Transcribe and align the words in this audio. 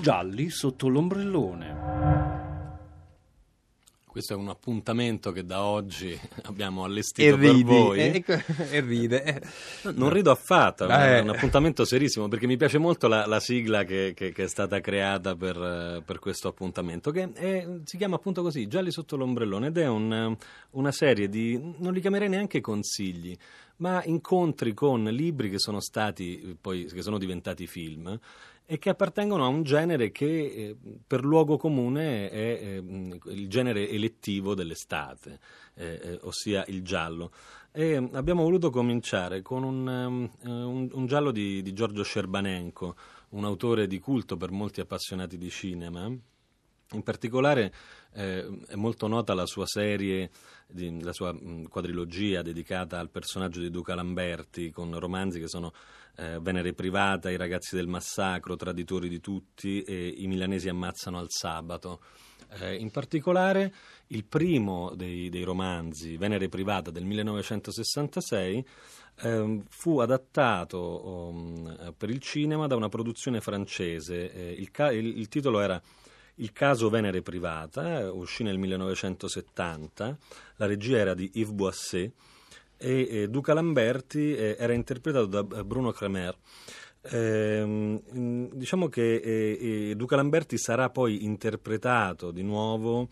Gialli 0.00 0.48
sotto 0.50 0.88
l'ombrellone. 0.88 2.46
Questo 4.06 4.32
è 4.32 4.36
un 4.36 4.48
appuntamento 4.48 5.30
che 5.32 5.44
da 5.44 5.62
oggi 5.62 6.18
abbiamo 6.44 6.82
allestito 6.82 7.36
e 7.36 7.36
ridi, 7.36 7.64
per 7.64 7.74
voi. 7.74 7.98
E, 7.98 8.24
e 8.70 8.80
ride. 8.82 9.42
Non 9.94 10.10
rido 10.10 10.30
affatto, 10.30 10.88
è 10.88 11.20
un 11.20 11.28
appuntamento 11.28 11.84
serissimo 11.84 12.26
perché 12.26 12.46
mi 12.46 12.56
piace 12.56 12.78
molto 12.78 13.06
la, 13.06 13.26
la 13.26 13.38
sigla 13.38 13.84
che, 13.84 14.14
che, 14.16 14.32
che, 14.32 14.44
è 14.44 14.48
stata 14.48 14.80
creata 14.80 15.36
per, 15.36 16.02
per 16.04 16.18
questo 16.18 16.48
appuntamento, 16.48 17.10
che 17.10 17.30
è, 17.32 17.66
si 17.84 17.96
chiama 17.96 18.16
appunto 18.16 18.42
così, 18.42 18.66
Gialli 18.66 18.90
sotto 18.90 19.16
l'ombrellone, 19.16 19.68
ed 19.68 19.78
è 19.78 19.86
un, 19.86 20.36
una 20.70 20.92
serie 20.92 21.28
di, 21.28 21.74
non 21.78 21.92
li 21.92 22.00
chiamerei 22.00 22.28
neanche 22.28 22.60
consigli, 22.60 23.36
ma 23.78 24.02
incontri 24.04 24.74
con 24.74 25.04
libri 25.04 25.50
che 25.50 25.58
sono 25.58 25.80
stati, 25.80 26.56
poi 26.60 26.86
che 26.86 27.02
sono 27.02 27.18
diventati 27.18 27.66
film 27.66 28.18
e 28.70 28.78
che 28.78 28.90
appartengono 28.90 29.44
a 29.44 29.48
un 29.48 29.62
genere 29.62 30.10
che 30.10 30.26
eh, 30.26 30.76
per 31.06 31.24
luogo 31.24 31.56
comune 31.56 32.28
è 32.28 32.36
eh, 32.36 32.84
il 33.32 33.48
genere 33.48 33.88
elettivo 33.88 34.54
dell'estate, 34.54 35.40
eh, 35.74 36.00
eh 36.02 36.18
ossia 36.22 36.66
il 36.68 36.82
giallo. 36.82 37.30
E 37.72 37.96
abbiamo 38.12 38.42
voluto 38.42 38.68
cominciare 38.68 39.40
con 39.40 39.62
un, 39.62 39.86
um, 39.86 40.30
un, 40.42 40.88
un 40.92 41.06
giallo 41.06 41.30
di, 41.30 41.62
di, 41.62 41.72
Giorgio 41.72 42.02
Scerbanenko, 42.02 42.94
un 43.30 43.46
autore 43.46 43.86
di 43.86 43.98
culto 44.00 44.36
per 44.36 44.50
molti 44.50 44.80
appassionati 44.80 45.38
di 45.38 45.48
cinema. 45.48 46.14
In 46.92 47.02
particolare 47.02 47.72
eh, 48.14 48.48
è 48.66 48.74
molto 48.74 49.08
nota 49.08 49.34
la 49.34 49.44
sua 49.44 49.66
serie, 49.66 50.30
di, 50.66 51.02
la 51.02 51.12
sua 51.12 51.34
mh, 51.34 51.68
quadrilogia 51.68 52.40
dedicata 52.40 52.98
al 52.98 53.10
personaggio 53.10 53.60
di 53.60 53.70
Duca 53.70 53.94
Lamberti, 53.94 54.70
con 54.70 54.98
romanzi 54.98 55.38
che 55.38 55.48
sono 55.48 55.72
eh, 56.16 56.38
Venere 56.40 56.72
privata, 56.72 57.30
I 57.30 57.36
ragazzi 57.36 57.76
del 57.76 57.88
massacro, 57.88 58.56
Traditori 58.56 59.10
di 59.10 59.20
tutti 59.20 59.82
e 59.82 60.14
I 60.16 60.26
milanesi 60.26 60.70
ammazzano 60.70 61.18
al 61.18 61.26
sabato. 61.28 62.00
Eh, 62.60 62.76
in 62.76 62.90
particolare 62.90 63.72
il 64.08 64.24
primo 64.24 64.94
dei, 64.94 65.28
dei, 65.28 65.42
romanzi, 65.42 66.16
Venere 66.16 66.48
privata 66.48 66.90
del 66.90 67.04
1966, 67.04 68.66
eh, 69.20 69.62
fu 69.68 69.98
adattato 69.98 71.06
um, 71.06 71.94
per 71.96 72.08
il 72.08 72.20
cinema 72.20 72.66
da 72.66 72.76
una 72.76 72.88
produzione 72.88 73.42
francese. 73.42 74.32
Eh, 74.32 74.52
il, 74.52 74.70
ca- 74.70 74.92
il, 74.92 75.18
il, 75.18 75.28
titolo 75.28 75.60
era 75.60 75.80
Il 76.40 76.52
caso 76.52 76.88
Venere 76.88 77.20
privata, 77.20 77.98
eh, 77.98 78.08
uscì 78.08 78.44
nel 78.44 78.58
1970, 78.58 80.16
la 80.56 80.66
regia 80.66 80.98
era 80.98 81.14
di 81.14 81.28
Yves 81.34 81.52
Boisset 81.52 82.12
e 82.76 83.08
eh, 83.10 83.28
Duca 83.28 83.54
Lamberti 83.54 84.36
eh, 84.36 84.56
era 84.56 84.72
interpretato 84.72 85.26
da 85.26 85.42
Bruno 85.64 85.90
Kremer. 85.90 86.36
Eh, 87.00 88.00
diciamo 88.52 88.88
che 88.88 89.16
eh, 89.16 89.94
Duca 89.96 90.14
Lamberti 90.14 90.58
sarà 90.58 90.90
poi 90.90 91.24
interpretato 91.24 92.30
di 92.30 92.42
nuovo 92.42 93.08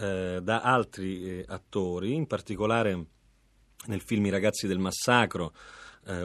eh, 0.00 0.40
da 0.42 0.62
altri 0.62 1.44
attori, 1.46 2.12
in 2.14 2.26
particolare 2.26 3.06
nel 3.86 4.00
film 4.00 4.26
I 4.26 4.30
ragazzi 4.30 4.66
del 4.66 4.78
massacro, 4.80 5.52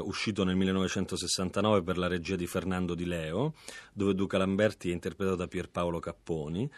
uscito 0.02 0.44
nel 0.44 0.55
1969 0.55 1.83
per 1.83 1.97
la 1.97 2.08
regia 2.08 2.35
di 2.35 2.47
Fernando 2.47 2.95
Di 2.95 3.05
Leo, 3.05 3.53
dove 3.94 4.13
Duca 4.13 4.38
Lamberti 4.38 4.89
è 4.89 4.94
interpretato 4.94 5.38
da 5.38 5.47
Pierpaolo 5.47 5.99
Capponi. 5.99 6.69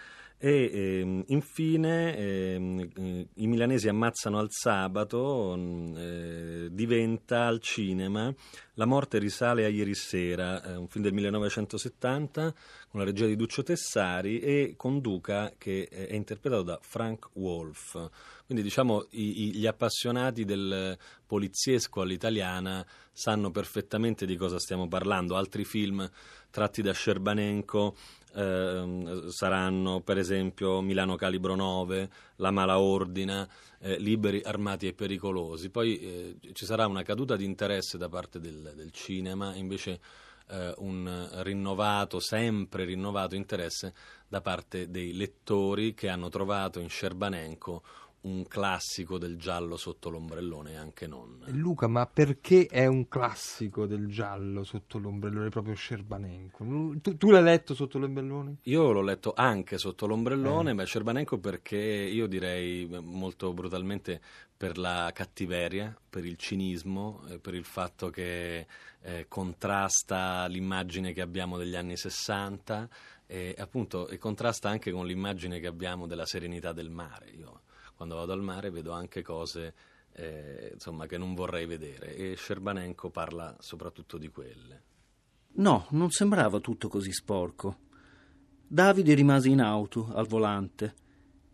E 0.44 0.72
ehm, 0.74 1.24
infine 1.28 2.18
ehm, 2.18 2.90
eh, 2.96 3.28
i 3.36 3.46
milanesi 3.46 3.88
ammazzano 3.88 4.40
al 4.40 4.48
sabato, 4.50 5.54
mm, 5.56 5.96
eh, 5.96 6.68
diventa 6.72 7.46
al 7.46 7.60
cinema 7.60 8.34
La 8.74 8.86
morte 8.86 9.20
risale 9.20 9.66
a 9.66 9.68
ieri 9.68 9.94
sera, 9.94 10.64
eh, 10.64 10.76
un 10.78 10.88
film 10.88 11.04
del 11.04 11.14
1970 11.14 12.56
con 12.90 13.00
la 13.00 13.06
regia 13.06 13.28
di 13.28 13.36
Duccio 13.36 13.62
Tessari 13.62 14.40
e 14.40 14.74
con 14.76 15.00
Duca 15.00 15.54
che 15.60 15.88
è 15.88 16.16
interpretato 16.16 16.64
da 16.64 16.80
Frank 16.82 17.30
Wolf. 17.34 18.10
Quindi 18.48 18.64
diciamo 18.64 19.06
i, 19.12 19.44
i, 19.44 19.56
gli 19.58 19.68
appassionati 19.68 20.44
del 20.44 20.98
poliziesco 21.28 22.02
all'italiana 22.02 22.84
sanno 23.12 23.52
perfettamente 23.52 24.26
di 24.26 24.36
cosa 24.36 24.60
stiamo 24.60 24.88
parlando. 24.88 25.36
Altri 25.36 25.66
film 25.66 26.10
tratti 26.50 26.82
da 26.82 26.94
Scerbanenko 26.94 27.96
eh, 28.34 29.24
saranno 29.28 30.02
per 30.02 30.18
esempio 30.18 30.82
Milano 30.82 31.16
Calibro 31.16 31.56
9, 31.56 32.10
La 32.38 32.52
Mala 32.52 32.80
Ordina, 32.80 33.48
eh, 33.80 33.98
Liberi, 33.98 34.42
Armati 34.44 34.88
e 34.88 34.94
Pericolosi. 34.94 35.70
Poi 35.70 36.00
eh, 36.00 36.38
ci 36.54 36.66
sarà 36.66 36.88
una 36.88 37.04
caduta 37.04 37.36
di 37.36 37.46
interesse 37.46 37.98
da 37.98 38.10
parte 38.10 38.40
del, 38.40 38.74
del 38.76 38.92
cinema, 38.92 39.56
invece 39.56 40.00
eh, 40.50 40.74
un 40.78 41.30
rinnovato, 41.44 42.20
sempre 42.20 42.86
rinnovato 42.86 43.36
interesse 43.36 43.94
da 44.28 44.42
parte 44.42 44.90
dei 44.90 45.14
lettori 45.14 45.94
che 45.94 46.10
hanno 46.10 46.30
trovato 46.30 46.80
in 46.80 46.90
Scerbanenko 46.90 47.84
un 48.22 48.46
classico 48.48 49.18
del 49.18 49.38
giallo 49.38 49.78
sotto 49.78 50.10
l'ombrellone, 50.10 50.78
anche 50.78 51.08
non. 51.08 51.44
Luca, 51.48 51.88
ma 51.88 52.06
perché 52.06 52.68
è 52.68 52.86
un 52.86 53.08
classico 53.08 53.88
del 53.88 54.08
giallo 54.08 54.64
sotto 54.64 55.00
l'ombrellone 55.00 55.50
proprio 55.50 55.74
Scerbanenko? 55.74 56.66
Tu, 57.02 57.18
tu 57.18 57.32
l'hai 57.32 57.42
letto 57.42 57.74
sotto 57.74 57.98
l'ombrellone? 57.98 58.58
Io 58.64 58.92
l'ho 58.92 59.02
letto 59.02 59.34
anche 59.36 59.78
sotto 59.78 60.06
l'ombrellone, 60.06 60.72
eh. 60.72 60.74
ma 60.74 60.84
Scerbanenko 60.84 61.40
perché 61.40 61.78
io 61.78 62.28
direi 62.28 62.88
molto 63.02 63.54
brutalmente 63.54 64.22
per 64.56 64.78
la 64.78 65.10
cattiveria, 65.14 65.96
per 66.08 66.24
il 66.24 66.38
cinismo, 66.38 67.24
per 67.42 67.56
il 67.56 67.66
fatto 67.66 68.12
che 68.12 68.68
eh, 69.02 69.26
contrasta 69.28 70.46
l'immagine 70.46 71.14
che 71.14 71.22
abbiamo 71.22 71.58
degli 71.58 71.76
anni 71.76 71.98
60 71.98 72.88
e 73.26 73.56
appunto 73.58 74.08
e 74.10 74.18
contrasta 74.18 74.70
anche 74.70 74.92
con 74.92 75.08
l'immagine 75.08 75.60
che 75.60 75.66
abbiamo 75.66 76.06
della 76.06 76.28
serenità 76.28 76.74
del 76.74 76.92
mare. 76.92 77.32
Io 77.32 77.62
quando 78.02 78.18
vado 78.18 78.34
al 78.34 78.42
mare 78.42 78.72
vedo 78.72 78.94
anche 78.94 79.22
cose 79.22 79.76
eh, 80.14 80.72
insomma, 80.74 81.06
che 81.06 81.20
non 81.20 81.36
vorrei 81.36 81.68
vedere 81.68 82.16
e 82.16 82.36
Scerbanenko 82.36 83.12
parla 83.12 83.56
soprattutto 83.60 84.18
di 84.18 84.28
quelle. 84.28 84.82
No, 85.58 85.86
non 85.92 86.10
sembrava 86.10 86.60
tutto 86.60 86.88
così 86.88 87.12
sporco. 87.12 87.78
Davide 88.66 89.14
rimase 89.14 89.50
in 89.50 89.62
auto, 89.62 90.10
al 90.16 90.26
volante. 90.26 90.96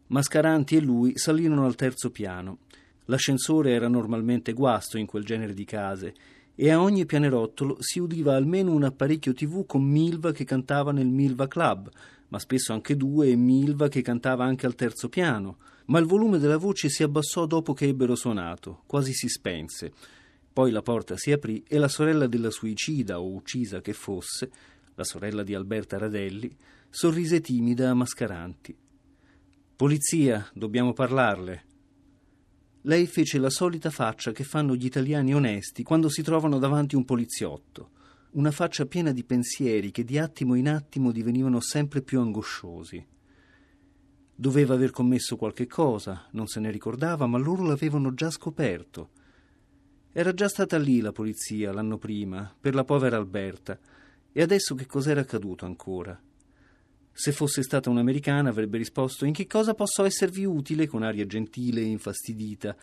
Mascaranti 0.08 0.78
e 0.78 0.80
lui 0.80 1.18
salirono 1.18 1.66
al 1.66 1.75
terzo 1.75 2.12
piano. 2.12 2.59
L'ascensore 3.08 3.74
era 3.74 3.90
normalmente 3.90 4.53
guasto 4.53 4.97
in 4.97 5.06
quel 5.06 5.25
genere 5.25 5.53
di 5.53 5.66
case 5.66 6.16
e 6.59 6.72
a 6.72 6.81
ogni 6.81 7.06
pianerottolo 7.06 7.78
si 7.79 8.00
udiva 8.00 8.35
almeno 8.35 8.73
un 8.73 8.84
apparecchio 8.84 9.31
tv 9.31 9.66
con 9.66 9.84
Milva 9.84 10.34
che 10.34 10.44
cantava 10.44 10.91
nel 10.91 11.07
Milva 11.07 11.47
Club, 11.47 11.90
ma 12.28 12.40
spesso 12.40 12.73
anche 12.73 12.97
due 12.97 13.29
e 13.29 13.35
Milva 13.38 13.88
che 13.88 14.01
cantava 14.01 14.44
anche 14.44 14.66
al 14.66 14.75
terzo 14.75 15.07
piano 15.07 15.57
ma 15.88 16.00
il 16.00 16.06
volume 16.06 16.38
della 16.38 16.57
voce 16.57 16.90
si 16.90 17.03
abbassò 17.03 17.46
dopo 17.46 17.73
che 17.73 17.88
ebbero 17.88 18.16
suonato, 18.16 18.84
quasi 18.85 19.13
si 19.13 19.28
spense. 19.28 19.91
Poi 20.51 20.72
la 20.72 20.81
porta 20.81 21.16
si 21.17 21.31
aprì 21.31 21.63
e 21.67 21.78
la 21.78 21.88
sorella 21.88 22.28
della 22.28 22.50
suicida 22.50 23.19
o 23.19 23.31
uccisa 23.31 23.79
che 23.79 23.94
fosse, 23.94 24.50
la 24.96 25.03
sorella 25.03 25.44
di 25.44 25.53
Alberta 25.53 25.97
Radelli, 25.97 26.53
sorrise 26.90 27.40
timida 27.40 27.90
a 27.90 27.94
Mascaranti. 27.94 28.75
Polizia, 29.75 30.50
dobbiamo 30.53 30.94
parlarle. 30.94 31.66
Lei 32.87 33.05
fece 33.05 33.37
la 33.37 33.49
solita 33.49 33.89
faccia 33.89 34.31
che 34.31 34.45
fanno 34.45 34.73
gli 34.73 34.85
italiani 34.85 35.35
onesti 35.35 35.83
quando 35.83 36.07
si 36.07 36.21
trovano 36.21 36.57
davanti 36.57 36.95
un 36.95 37.03
poliziotto, 37.03 37.89
una 38.31 38.49
faccia 38.49 38.85
piena 38.85 39.11
di 39.11 39.25
pensieri 39.25 39.91
che 39.91 40.05
di 40.05 40.17
attimo 40.17 40.55
in 40.55 40.69
attimo 40.69 41.11
divenivano 41.11 41.59
sempre 41.59 42.01
più 42.01 42.21
angosciosi. 42.21 43.05
Doveva 44.33 44.75
aver 44.75 44.91
commesso 44.91 45.35
qualche 45.35 45.67
cosa, 45.67 46.27
non 46.31 46.47
se 46.47 46.61
ne 46.61 46.71
ricordava, 46.71 47.27
ma 47.27 47.37
loro 47.37 47.63
l'avevano 47.63 48.13
già 48.13 48.29
scoperto. 48.29 49.09
Era 50.13 50.33
già 50.33 50.47
stata 50.47 50.78
lì 50.78 51.01
la 51.01 51.11
polizia 51.11 51.73
l'anno 51.73 51.97
prima, 51.97 52.55
per 52.57 52.73
la 52.73 52.85
povera 52.85 53.17
Alberta, 53.17 53.78
e 54.31 54.41
adesso 54.41 54.75
che 54.75 54.85
cos'era 54.85 55.19
accaduto 55.19 55.66
ancora? 55.66 56.17
Se 57.19 57.31
fosse 57.31 57.64
stata 57.64 57.90
un'americana 57.90 58.49
avrebbe 58.49 58.78
risposto 58.78 59.25
In 59.25 59.34
che 59.34 59.47
cosa 59.47 59.73
posso 59.73 60.05
esservi 60.05 60.46
utile? 60.46 60.85
con 60.85 61.02
aria 61.02 61.25
gentile 61.25 61.81
e 61.81 61.85
infastidita. 61.85 62.78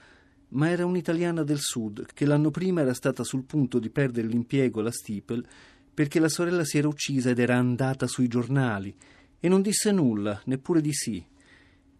Ma 0.48 0.70
era 0.70 0.84
un'italiana 0.84 1.44
del 1.44 1.60
sud 1.60 2.06
che 2.12 2.26
l'anno 2.26 2.50
prima 2.50 2.80
era 2.80 2.94
stata 2.94 3.22
sul 3.22 3.44
punto 3.44 3.78
di 3.78 3.90
perdere 3.90 4.26
l'impiego 4.26 4.80
alla 4.80 4.90
Stipel 4.90 5.46
perché 5.94 6.18
la 6.18 6.28
sorella 6.28 6.64
si 6.64 6.78
era 6.78 6.88
uccisa 6.88 7.30
ed 7.30 7.38
era 7.38 7.56
andata 7.56 8.08
sui 8.08 8.26
giornali 8.26 8.92
e 9.38 9.48
non 9.48 9.62
disse 9.62 9.92
nulla, 9.92 10.42
neppure 10.46 10.80
di 10.80 10.92
sì. 10.92 11.24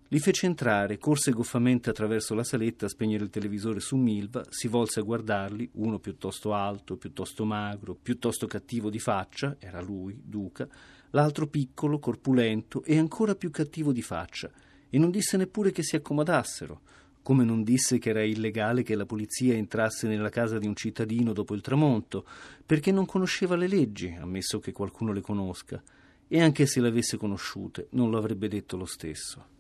Li 0.08 0.18
fece 0.18 0.46
entrare, 0.46 0.98
corse 0.98 1.30
goffamente 1.30 1.88
attraverso 1.88 2.34
la 2.34 2.42
saletta 2.42 2.86
a 2.86 2.88
spegnere 2.88 3.22
il 3.22 3.30
televisore 3.30 3.78
su 3.78 3.94
Milva, 3.94 4.44
si 4.48 4.66
volse 4.66 4.98
a 4.98 5.04
guardarli, 5.04 5.70
uno 5.74 6.00
piuttosto 6.00 6.52
alto, 6.52 6.96
piuttosto 6.96 7.44
magro, 7.44 7.94
piuttosto 7.94 8.48
cattivo 8.48 8.90
di 8.90 8.98
faccia, 8.98 9.54
era 9.60 9.80
lui, 9.80 10.20
Duca, 10.20 10.68
l'altro 11.14 11.46
piccolo, 11.46 11.98
corpulento 11.98 12.82
e 12.84 12.98
ancora 12.98 13.34
più 13.34 13.50
cattivo 13.50 13.92
di 13.92 14.02
faccia, 14.02 14.50
e 14.90 14.98
non 14.98 15.10
disse 15.10 15.36
neppure 15.36 15.70
che 15.72 15.82
si 15.82 15.96
accomodassero, 15.96 16.80
come 17.22 17.44
non 17.44 17.62
disse 17.62 17.98
che 17.98 18.10
era 18.10 18.22
illegale 18.22 18.82
che 18.82 18.94
la 18.94 19.06
polizia 19.06 19.54
entrasse 19.54 20.06
nella 20.06 20.28
casa 20.28 20.58
di 20.58 20.66
un 20.66 20.76
cittadino 20.76 21.32
dopo 21.32 21.54
il 21.54 21.62
tramonto, 21.62 22.26
perché 22.66 22.92
non 22.92 23.06
conosceva 23.06 23.56
le 23.56 23.66
leggi, 23.66 24.14
ammesso 24.20 24.58
che 24.58 24.72
qualcuno 24.72 25.12
le 25.12 25.22
conosca 25.22 25.82
e 26.28 26.40
anche 26.40 26.66
se 26.66 26.80
le 26.80 26.88
avesse 26.88 27.16
conosciute 27.16 27.86
non 27.90 28.10
lo 28.10 28.18
avrebbe 28.18 28.48
detto 28.48 28.76
lo 28.76 28.86
stesso. 28.86 29.53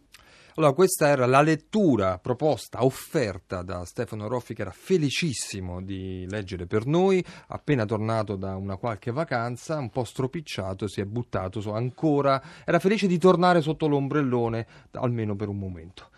Allora, 0.56 0.72
questa 0.72 1.08
era 1.08 1.26
la 1.26 1.42
lettura 1.42 2.18
proposta, 2.18 2.84
offerta 2.84 3.62
da 3.62 3.84
Stefano 3.84 4.28
Roffi, 4.28 4.54
che 4.54 4.62
era 4.62 4.70
felicissimo 4.70 5.82
di 5.82 6.26
leggere 6.28 6.68
per 6.68 6.86
noi, 6.86 7.24
appena 7.48 7.84
tornato 7.84 8.36
da 8.36 8.54
una 8.54 8.76
qualche 8.76 9.10
vacanza, 9.10 9.78
un 9.78 9.90
po' 9.90 10.04
stropicciato, 10.04 10.86
si 10.86 11.00
è 11.00 11.06
buttato 11.06 11.60
so, 11.60 11.72
ancora, 11.72 12.40
era 12.64 12.78
felice 12.78 13.08
di 13.08 13.18
tornare 13.18 13.62
sotto 13.62 13.88
l'ombrellone, 13.88 14.66
almeno 14.92 15.34
per 15.34 15.48
un 15.48 15.58
momento. 15.58 16.10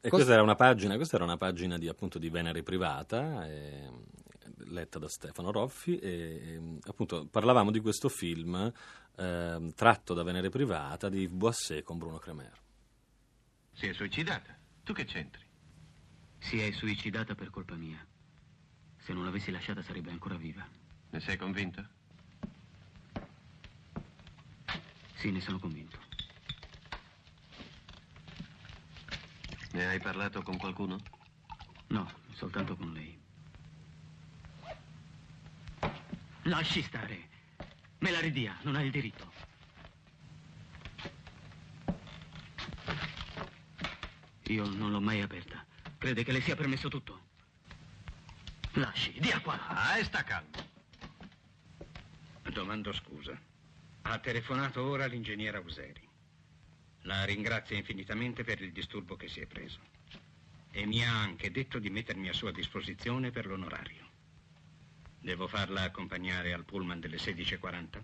E 0.00 0.08
Cos- 0.08 0.20
questa, 0.20 0.34
era 0.34 0.42
una 0.42 0.54
pagina, 0.54 0.94
questa 0.94 1.16
era 1.16 1.24
una 1.24 1.36
pagina 1.36 1.76
di, 1.76 1.88
appunto, 1.88 2.20
di 2.20 2.30
Venere 2.30 2.62
privata, 2.62 3.44
eh, 3.48 3.90
letta 4.66 5.00
da 5.00 5.08
Stefano 5.08 5.50
Roffi, 5.50 5.98
e 5.98 6.78
appunto 6.86 7.26
parlavamo 7.28 7.72
di 7.72 7.80
questo 7.80 8.08
film 8.08 8.72
eh, 9.16 9.72
tratto 9.74 10.14
da 10.14 10.22
Venere 10.22 10.48
privata 10.48 11.08
di 11.08 11.26
Boissé 11.26 11.82
con 11.82 11.98
Bruno 11.98 12.18
Cremer. 12.18 12.68
Si 13.72 13.86
è 13.86 13.92
suicidata. 13.92 14.56
Tu 14.84 14.92
che 14.92 15.04
c'entri? 15.04 15.42
Si 16.38 16.60
è 16.60 16.70
suicidata 16.72 17.34
per 17.34 17.50
colpa 17.50 17.74
mia. 17.74 18.04
Se 18.98 19.12
non 19.12 19.24
l'avessi 19.24 19.50
lasciata 19.50 19.82
sarebbe 19.82 20.10
ancora 20.10 20.36
viva. 20.36 20.66
Ne 21.10 21.20
sei 21.20 21.36
convinto? 21.36 21.84
Sì, 25.14 25.30
ne 25.30 25.40
sono 25.40 25.58
convinto. 25.58 25.98
Ne 29.72 29.86
hai 29.86 30.00
parlato 30.00 30.42
con 30.42 30.56
qualcuno? 30.56 30.98
No, 31.88 32.10
soltanto 32.32 32.76
con 32.76 32.92
lei. 32.92 33.18
Lasci 36.42 36.82
stare. 36.82 37.28
Me 37.98 38.10
la 38.10 38.20
ridia, 38.20 38.56
non 38.62 38.76
ha 38.76 38.82
il 38.82 38.90
diritto. 38.90 39.39
Io 44.50 44.68
non 44.68 44.90
l'ho 44.90 45.00
mai 45.00 45.20
aperta. 45.20 45.64
Crede 45.96 46.24
che 46.24 46.32
le 46.32 46.40
sia 46.40 46.56
permesso 46.56 46.88
tutto? 46.88 47.28
Lasci, 48.72 49.12
dia 49.20 49.40
qua. 49.40 49.68
Ah, 49.68 49.96
e 49.96 50.02
sta 50.02 50.24
calmo. 50.24 50.50
Domando 52.52 52.92
scusa. 52.92 53.40
Ha 54.02 54.18
telefonato 54.18 54.82
ora 54.82 55.06
l'ingegnere 55.06 55.58
Auseri. 55.58 56.08
La 57.02 57.22
ringrazio 57.24 57.76
infinitamente 57.76 58.42
per 58.42 58.60
il 58.60 58.72
disturbo 58.72 59.14
che 59.14 59.28
si 59.28 59.38
è 59.38 59.46
preso. 59.46 59.78
E 60.72 60.84
mi 60.84 61.04
ha 61.04 61.16
anche 61.16 61.52
detto 61.52 61.78
di 61.78 61.88
mettermi 61.88 62.28
a 62.28 62.32
sua 62.32 62.50
disposizione 62.50 63.30
per 63.30 63.46
l'onorario. 63.46 64.08
Devo 65.20 65.46
farla 65.46 65.82
accompagnare 65.82 66.52
al 66.52 66.64
pullman 66.64 66.98
delle 66.98 67.18
16.40? 67.18 68.02